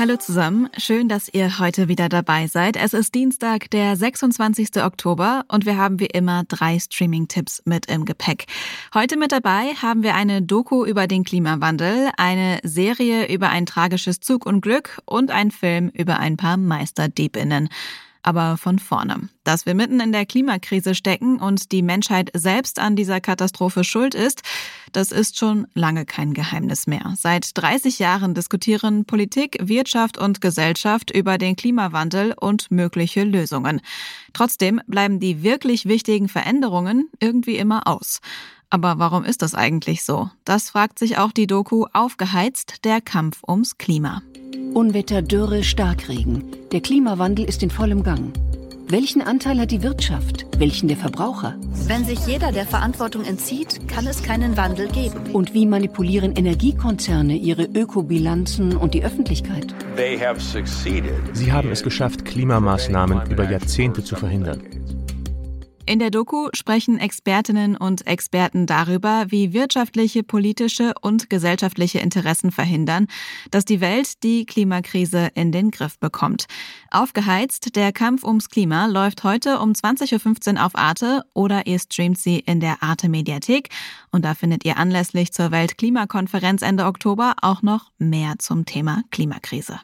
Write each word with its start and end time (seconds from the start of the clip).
Hallo 0.00 0.16
zusammen, 0.16 0.70
schön, 0.78 1.10
dass 1.10 1.28
ihr 1.28 1.58
heute 1.58 1.88
wieder 1.88 2.08
dabei 2.08 2.46
seid. 2.46 2.78
Es 2.78 2.94
ist 2.94 3.14
Dienstag, 3.14 3.70
der 3.70 3.96
26. 3.96 4.82
Oktober 4.82 5.44
und 5.48 5.66
wir 5.66 5.76
haben 5.76 6.00
wie 6.00 6.06
immer 6.06 6.44
drei 6.48 6.78
Streaming-Tipps 6.78 7.60
mit 7.66 7.84
im 7.84 8.06
Gepäck. 8.06 8.46
Heute 8.94 9.18
mit 9.18 9.30
dabei 9.30 9.74
haben 9.74 10.02
wir 10.02 10.14
eine 10.14 10.40
Doku 10.40 10.86
über 10.86 11.06
den 11.06 11.22
Klimawandel, 11.22 12.08
eine 12.16 12.60
Serie 12.62 13.30
über 13.30 13.50
ein 13.50 13.66
tragisches 13.66 14.20
Zugunglück 14.20 15.02
und 15.04 15.30
ein 15.30 15.50
Film 15.50 15.90
über 15.90 16.18
ein 16.18 16.38
paar 16.38 16.56
Meisterdiebinnen 16.56 17.68
aber 18.22 18.56
von 18.56 18.78
vorne. 18.78 19.28
Dass 19.44 19.66
wir 19.66 19.74
mitten 19.74 20.00
in 20.00 20.12
der 20.12 20.26
Klimakrise 20.26 20.94
stecken 20.94 21.38
und 21.38 21.72
die 21.72 21.82
Menschheit 21.82 22.30
selbst 22.34 22.78
an 22.78 22.96
dieser 22.96 23.20
Katastrophe 23.20 23.84
schuld 23.84 24.14
ist, 24.14 24.42
das 24.92 25.12
ist 25.12 25.38
schon 25.38 25.66
lange 25.74 26.04
kein 26.04 26.34
Geheimnis 26.34 26.86
mehr. 26.86 27.14
Seit 27.16 27.50
30 27.54 27.98
Jahren 27.98 28.34
diskutieren 28.34 29.04
Politik, 29.04 29.58
Wirtschaft 29.60 30.18
und 30.18 30.40
Gesellschaft 30.40 31.10
über 31.10 31.38
den 31.38 31.56
Klimawandel 31.56 32.34
und 32.38 32.70
mögliche 32.70 33.24
Lösungen. 33.24 33.80
Trotzdem 34.32 34.80
bleiben 34.86 35.20
die 35.20 35.42
wirklich 35.42 35.86
wichtigen 35.86 36.28
Veränderungen 36.28 37.08
irgendwie 37.20 37.56
immer 37.56 37.86
aus. 37.86 38.20
Aber 38.70 38.98
warum 38.98 39.24
ist 39.24 39.42
das 39.42 39.54
eigentlich 39.54 40.04
so? 40.04 40.30
Das 40.44 40.70
fragt 40.70 40.98
sich 40.98 41.18
auch 41.18 41.32
die 41.32 41.48
Doku 41.48 41.86
Aufgeheizt, 41.92 42.84
der 42.84 43.00
Kampf 43.00 43.42
ums 43.46 43.78
Klima. 43.78 44.22
Unwetter, 44.74 45.22
Dürre, 45.22 45.64
Starkregen. 45.64 46.44
Der 46.70 46.80
Klimawandel 46.80 47.44
ist 47.44 47.62
in 47.64 47.70
vollem 47.70 48.04
Gang. 48.04 48.32
Welchen 48.90 49.22
Anteil 49.22 49.60
hat 49.60 49.70
die 49.70 49.84
Wirtschaft? 49.84 50.46
Welchen 50.58 50.88
der 50.88 50.96
Verbraucher? 50.96 51.54
Wenn 51.86 52.04
sich 52.04 52.26
jeder 52.26 52.50
der 52.50 52.66
Verantwortung 52.66 53.24
entzieht, 53.24 53.86
kann 53.86 54.04
es 54.08 54.20
keinen 54.24 54.56
Wandel 54.56 54.88
geben. 54.88 55.32
Und 55.32 55.54
wie 55.54 55.64
manipulieren 55.64 56.34
Energiekonzerne 56.34 57.36
ihre 57.36 57.66
Ökobilanzen 57.66 58.76
und 58.76 58.94
die 58.94 59.04
Öffentlichkeit? 59.04 59.72
Sie 61.34 61.52
haben 61.52 61.70
es 61.70 61.84
geschafft, 61.84 62.24
Klimamaßnahmen 62.24 63.30
über 63.30 63.48
Jahrzehnte 63.48 64.02
zu 64.02 64.16
verhindern. 64.16 64.60
In 65.90 65.98
der 65.98 66.12
Doku 66.12 66.50
sprechen 66.54 67.00
Expertinnen 67.00 67.76
und 67.76 68.06
Experten 68.06 68.66
darüber, 68.66 69.24
wie 69.30 69.52
wirtschaftliche, 69.52 70.22
politische 70.22 70.94
und 71.00 71.28
gesellschaftliche 71.28 71.98
Interessen 71.98 72.52
verhindern, 72.52 73.08
dass 73.50 73.64
die 73.64 73.80
Welt 73.80 74.22
die 74.22 74.46
Klimakrise 74.46 75.30
in 75.34 75.50
den 75.50 75.72
Griff 75.72 75.98
bekommt. 75.98 76.46
Aufgeheizt, 76.92 77.74
der 77.74 77.90
Kampf 77.90 78.22
ums 78.22 78.50
Klima 78.50 78.86
läuft 78.86 79.24
heute 79.24 79.58
um 79.58 79.72
20.15 79.72 80.54
Uhr 80.54 80.64
auf 80.64 80.76
Arte 80.76 81.24
oder 81.34 81.66
ihr 81.66 81.80
streamt 81.80 82.18
sie 82.18 82.38
in 82.38 82.60
der 82.60 82.84
Arte 82.84 83.08
Mediathek. 83.08 83.70
Und 84.12 84.24
da 84.24 84.34
findet 84.34 84.64
ihr 84.64 84.76
anlässlich 84.76 85.32
zur 85.32 85.50
Weltklimakonferenz 85.50 86.62
Ende 86.62 86.84
Oktober 86.84 87.34
auch 87.42 87.62
noch 87.62 87.90
mehr 87.98 88.34
zum 88.38 88.64
Thema 88.64 89.02
Klimakrise. 89.10 89.80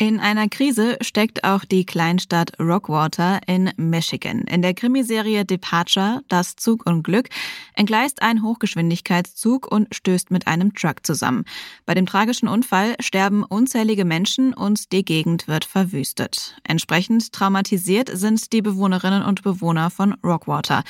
In 0.00 0.20
einer 0.20 0.48
Krise 0.48 0.96
steckt 1.00 1.42
auch 1.42 1.64
die 1.64 1.84
Kleinstadt 1.84 2.52
Rockwater 2.60 3.40
in 3.48 3.72
Michigan. 3.76 4.42
In 4.42 4.62
der 4.62 4.72
Krimiserie 4.72 5.44
Departure, 5.44 6.22
das 6.28 6.54
Zugunglück, 6.54 7.28
entgleist 7.74 8.22
ein 8.22 8.44
Hochgeschwindigkeitszug 8.44 9.66
und 9.66 9.92
stößt 9.92 10.30
mit 10.30 10.46
einem 10.46 10.72
Truck 10.72 11.04
zusammen. 11.04 11.44
Bei 11.84 11.94
dem 11.94 12.06
tragischen 12.06 12.46
Unfall 12.46 12.94
sterben 13.00 13.42
unzählige 13.42 14.04
Menschen 14.04 14.54
und 14.54 14.92
die 14.92 15.04
Gegend 15.04 15.48
wird 15.48 15.64
verwüstet. 15.64 16.54
Entsprechend 16.62 17.32
traumatisiert 17.32 18.08
sind 18.16 18.52
die 18.52 18.62
Bewohnerinnen 18.62 19.24
und 19.24 19.42
Bewohner 19.42 19.90
von 19.90 20.12
Rockwater. 20.22 20.84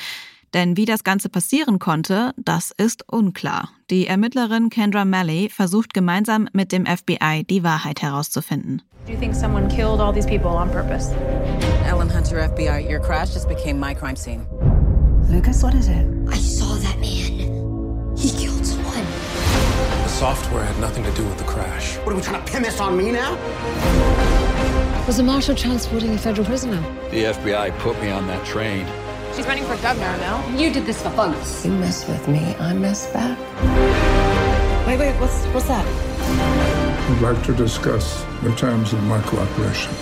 Denn 0.53 0.77
wie 0.77 0.85
das 0.85 1.03
Ganze 1.03 1.29
passieren 1.29 1.79
konnte, 1.79 2.33
das 2.37 2.71
ist 2.77 3.03
unklar. 3.11 3.69
Die 3.89 4.07
Ermittlerin 4.07 4.69
Kendra 4.69 5.05
Malley 5.05 5.49
versucht 5.49 5.93
gemeinsam 5.93 6.49
mit 6.53 6.71
dem 6.71 6.85
FBI 6.85 7.43
die 7.49 7.63
Wahrheit 7.63 8.01
herauszufinden. 8.01 8.81
Do 9.05 9.13
you 9.13 9.19
think 9.19 9.33
someone 9.33 9.67
killed 9.67 9.99
all 9.99 10.13
these 10.13 10.27
people 10.27 10.51
on 10.51 10.69
purpose? 10.69 11.11
Ellen 11.85 12.09
Hunter, 12.09 12.37
FBI, 12.39 12.87
your 12.87 12.99
crash 12.99 13.33
just 13.33 13.47
became 13.47 13.79
my 13.79 13.93
crime 13.93 14.15
scene. 14.15 14.45
Lucas, 15.29 15.63
what 15.63 15.73
is 15.73 15.87
it? 15.87 16.05
I 16.27 16.37
saw 16.37 16.75
that 16.75 16.99
man. 16.99 18.15
He 18.17 18.29
killed 18.31 18.65
someone. 18.65 19.05
The 20.03 20.09
software 20.09 20.63
had 20.63 20.79
nothing 20.79 21.03
to 21.03 21.11
do 21.11 21.23
with 21.23 21.37
the 21.37 21.45
crash. 21.45 21.97
What 21.97 22.13
are 22.13 22.15
we 22.15 22.21
trying 22.21 22.43
to 22.43 22.51
pin 22.51 22.63
this 22.63 22.79
on 22.79 22.97
me 22.97 23.11
now? 23.11 23.37
Was 25.07 25.17
the 25.17 25.23
marshal 25.23 25.55
transporting 25.55 26.13
a 26.13 26.17
federal 26.17 26.45
prisoner? 26.45 26.79
The 27.09 27.23
FBI 27.33 27.77
put 27.79 27.99
me 28.01 28.11
on 28.11 28.27
that 28.27 28.45
train. 28.45 28.85
She's 29.39 29.47
running 29.47 29.63
for 29.63 29.77
governor 29.77 30.17
now. 30.17 30.45
You 30.57 30.69
did 30.69 30.85
this 30.85 31.01
for 31.01 31.11
fun. 31.11 31.31
You 31.63 31.71
mess 31.79 32.05
with 32.09 32.27
me, 32.27 32.57
I 32.59 32.73
mess 32.73 33.07
back. 33.13 33.37
Wait, 34.85 34.99
wait, 34.99 35.15
what's 35.21 35.45
what's 35.53 35.67
that? 35.69 35.85
I'd 35.85 37.21
like 37.21 37.41
to 37.45 37.53
discuss 37.53 38.25
the 38.43 38.53
terms 38.57 38.91
of 38.91 39.01
my 39.03 39.21
cooperation. 39.21 39.93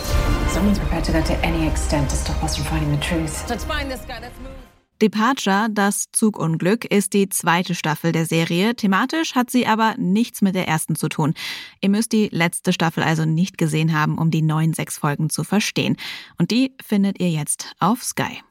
Someone's 0.50 0.80
prepared 0.80 1.04
to 1.04 1.12
go 1.12 1.22
to 1.22 1.36
any 1.46 1.68
extent 1.68 2.10
to 2.10 2.16
stop 2.16 2.44
us 2.44 2.56
from 2.56 2.66
finding 2.66 2.90
the 2.90 2.98
truth. 2.98 3.48
Let's 3.48 3.64
find 3.64 3.92
this 3.92 4.02
guy. 4.08 4.22
Let's 4.22 4.40
move. 4.40 4.56
Departure, 5.04 5.68
das 5.70 6.06
Zugunglück, 6.12 6.86
ist 6.86 7.14
die 7.14 7.30
zweite 7.30 7.76
Staffel 7.76 8.14
der 8.14 8.26
Serie. 8.26 8.74
Thematisch 8.74 9.36
hat 9.36 9.52
sie 9.52 9.68
aber 9.68 9.94
nichts 10.00 10.42
mit 10.42 10.56
der 10.56 10.68
ersten 10.68 10.96
zu 10.96 11.10
tun. 11.10 11.36
Ihr 11.80 11.90
müsst 11.90 12.12
die 12.12 12.30
letzte 12.32 12.74
Staffel 12.74 13.04
also 13.04 13.24
nicht 13.24 13.60
gesehen 13.60 13.94
haben, 13.94 14.18
um 14.18 14.32
die 14.32 14.42
neuen 14.42 14.74
sechs 14.74 14.98
Folgen 14.98 15.30
zu 15.30 15.44
verstehen. 15.44 15.96
Und 16.40 16.50
die 16.50 16.74
findet 16.84 17.20
ihr 17.20 17.30
jetzt 17.30 17.76
auf 17.80 18.04
Sky. 18.04 18.42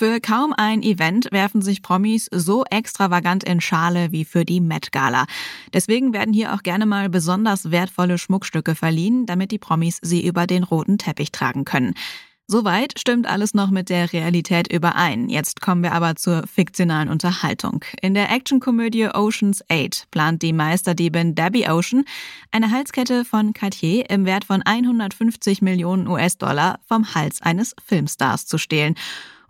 Für 0.00 0.18
kaum 0.18 0.54
ein 0.56 0.82
Event 0.82 1.28
werfen 1.30 1.60
sich 1.60 1.82
Promis 1.82 2.26
so 2.32 2.64
extravagant 2.64 3.44
in 3.44 3.60
Schale 3.60 4.12
wie 4.12 4.24
für 4.24 4.46
die 4.46 4.62
Met 4.62 4.92
Gala. 4.92 5.26
Deswegen 5.74 6.14
werden 6.14 6.32
hier 6.32 6.54
auch 6.54 6.62
gerne 6.62 6.86
mal 6.86 7.10
besonders 7.10 7.70
wertvolle 7.70 8.16
Schmuckstücke 8.16 8.74
verliehen, 8.74 9.26
damit 9.26 9.52
die 9.52 9.58
Promis 9.58 9.98
sie 10.00 10.26
über 10.26 10.46
den 10.46 10.64
roten 10.64 10.96
Teppich 10.96 11.32
tragen 11.32 11.66
können. 11.66 11.92
Soweit 12.52 12.98
stimmt 12.98 13.28
alles 13.28 13.54
noch 13.54 13.70
mit 13.70 13.90
der 13.90 14.12
Realität 14.12 14.72
überein. 14.72 15.28
Jetzt 15.28 15.60
kommen 15.60 15.84
wir 15.84 15.92
aber 15.92 16.16
zur 16.16 16.48
fiktionalen 16.48 17.08
Unterhaltung. 17.08 17.84
In 18.02 18.12
der 18.12 18.28
Actionkomödie 18.32 19.06
Ocean's 19.06 19.62
8 19.70 20.10
plant 20.10 20.42
die 20.42 20.52
Meisterdiebin 20.52 21.36
Debbie 21.36 21.68
Ocean, 21.68 22.04
eine 22.50 22.72
Halskette 22.72 23.24
von 23.24 23.52
Cartier 23.52 24.10
im 24.10 24.24
Wert 24.24 24.46
von 24.46 24.62
150 24.62 25.62
Millionen 25.62 26.08
US-Dollar 26.08 26.80
vom 26.88 27.14
Hals 27.14 27.40
eines 27.40 27.76
Filmstars 27.86 28.46
zu 28.46 28.58
stehlen 28.58 28.96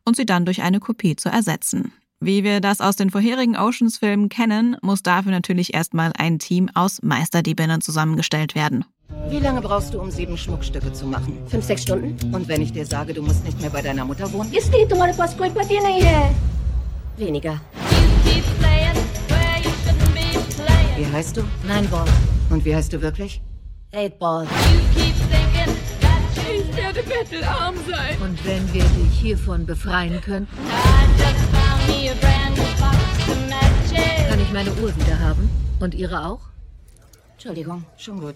und 0.05 0.17
sie 0.17 0.27
dann 0.27 0.45
durch 0.45 0.61
eine 0.61 0.79
Kopie 0.79 1.17
zu 1.17 1.31
ersetzen. 1.31 1.95
Wie 2.21 2.45
wir 2.45 2.61
das 2.61 2.83
aus 2.83 2.97
den 2.97 3.09
vorherigen 3.09 3.57
Oceans-Filmen 3.57 4.29
kennen, 4.29 4.77
muss 4.83 5.03
dafür 5.03 5.33
natürlich 5.33 5.73
erstmal 5.73 6.13
ein 6.19 6.39
Team 6.39 6.69
aus 6.75 7.01
Meisterdiebinnen 7.01 7.81
zusammengestellt 7.81 8.55
werden. 8.55 8.85
Wie 9.31 9.39
lange 9.39 9.61
brauchst 9.61 9.95
du, 9.95 10.01
um 10.01 10.11
sieben 10.11 10.37
Schmuckstücke 10.37 10.93
zu 10.93 11.07
machen? 11.07 11.39
Fünf, 11.47 11.65
sechs 11.65 11.83
Stunden. 11.83 12.35
Und 12.35 12.49
wenn 12.49 12.63
ich 12.63 12.73
dir 12.73 12.85
sage, 12.85 13.15
du 13.15 13.23
musst 13.23 13.45
nicht 13.45 13.61
mehr 13.61 13.71
bei 13.71 13.81
deiner 13.81 14.05
Mutter 14.05 14.31
wohnen? 14.33 14.53
Weniger. 17.17 17.61
Wie 20.97 21.07
heißt 21.07 21.37
du? 21.37 21.43
Nine 21.63 21.87
Ball. 21.89 22.09
Und 22.51 22.65
wie 22.65 22.75
heißt 22.75 22.93
du 22.93 23.01
wirklich? 23.01 23.41
Eight 23.93 24.19
Ball. 24.19 24.49
Ich 26.53 26.77
werde 26.77 27.03
bettelarm 27.05 27.77
sein. 27.89 28.17
Und 28.21 28.45
wenn 28.45 28.73
wir 28.75 28.83
dich 28.83 29.21
hiervon 29.21 29.65
befreien 29.65 30.21
könnten? 30.21 30.57
Kann 34.29 34.41
ich 34.41 34.53
meine 34.53 34.73
Uhr 34.73 34.97
wieder 34.97 35.21
haben? 35.21 35.49
Und 35.79 35.95
ihre 35.95 36.27
auch? 36.27 36.41
Entschuldigung, 37.35 37.85
schon 37.97 38.21
gut. 38.21 38.35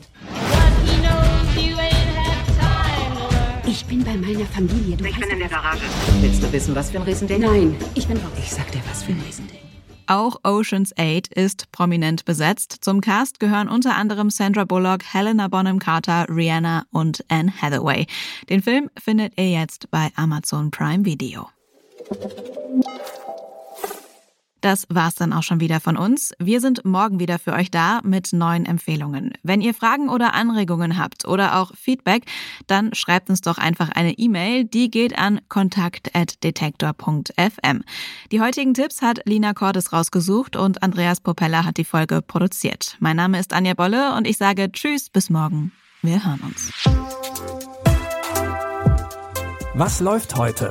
Ich 3.67 3.85
bin 3.87 4.05
bei 4.05 4.17
meiner 4.17 4.47
Familie. 4.47 4.97
Du 4.97 5.05
ich 5.05 5.19
bin 5.19 5.29
in 5.31 5.39
der 5.41 5.49
Garage. 5.49 5.83
Willst 6.21 6.43
du 6.43 6.53
wissen, 6.53 6.75
was 6.77 6.91
für 6.91 6.99
ein 6.99 7.03
Riesending? 7.03 7.41
Nein, 7.41 7.77
ich 7.95 8.07
bin 8.07 8.17
raus. 8.19 8.31
Ich 8.39 8.51
sag 8.53 8.71
dir, 8.71 8.81
was 8.89 9.03
für 9.03 9.13
ein 9.13 9.21
Riesending. 9.27 9.59
Auch 10.07 10.39
Ocean's 10.45 10.93
8 10.97 11.29
ist 11.29 11.73
prominent 11.73 12.25
besetzt. 12.25 12.79
Zum 12.83 13.01
Cast 13.01 13.41
gehören 13.41 13.69
unter 13.69 13.97
anderem 13.97 14.31
Sandra 14.31 14.65
Bullock, 14.65 15.03
Helena 15.13 15.49
Bonham 15.49 15.79
Carter, 15.79 16.27
Rihanna 16.29 16.85
und 16.93 17.25
Anne 17.29 17.53
Hathaway. 17.61 18.07
Den 18.49 18.63
Film 18.63 18.91
findet 19.03 19.33
ihr 19.39 19.51
jetzt 19.51 19.91
bei 19.91 20.11
Amazon 20.15 20.71
Prime 20.71 21.05
Video. 21.05 21.49
Das 24.65 24.87
war's 24.89 25.15
dann 25.15 25.35
auch 25.35 25.43
schon 25.43 25.61
wieder 25.61 25.79
von 25.79 25.99
uns. 25.99 26.33
Wir 26.39 26.59
sind 26.59 26.87
morgen 26.87 27.21
wieder 27.21 27.39
für 27.39 27.53
euch 27.53 27.71
da 27.71 28.01
mit 28.03 28.33
neuen 28.33 28.65
Empfehlungen. 28.65 29.35
Wenn 29.43 29.61
ihr 29.61 29.75
Fragen 29.75 30.09
oder 30.09 30.33
Anregungen 30.33 30.97
habt 30.97 31.29
oder 31.29 31.59
auch 31.59 31.73
Feedback, 31.77 32.25
dann 32.67 32.95
schreibt 32.95 33.29
uns 33.29 33.43
doch 33.43 33.59
einfach 33.59 33.91
eine 33.91 34.13
E-Mail. 34.13 34.65
Die 34.65 34.91
geht 34.91 35.19
an 35.19 35.43
kontakt.detektor.fm. 35.51 37.85
Die 38.33 38.41
heutigen 38.41 38.73
Tipps 38.73 39.03
hat 39.03 39.21
Lina 39.27 39.53
Cordes 39.53 39.93
rausgesucht 39.93 40.57
und 40.57 40.83
Andreas 40.83 41.21
Popella 41.21 41.67
hat 41.67 41.77
die 41.77 41.85
Folge 41.85 42.23
produziert. 42.23 42.97
Mein 43.01 43.17
Name 43.17 43.39
ist 43.39 43.53
Anja 43.53 43.75
Bolle 43.75 44.15
und 44.17 44.27
ich 44.27 44.39
sage 44.39 44.73
Tschüss, 44.73 45.11
bis 45.11 45.29
morgen. 45.29 45.73
Wir 46.01 46.25
hören 46.25 46.41
uns. 46.41 46.73
Was 49.75 50.01
läuft 50.01 50.37
heute? 50.37 50.71